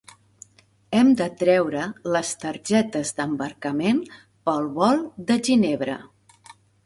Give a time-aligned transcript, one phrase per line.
[0.99, 1.83] Hem de treure
[2.15, 4.01] les targetes d'embarcament
[4.49, 5.99] pel vol de Ginebra.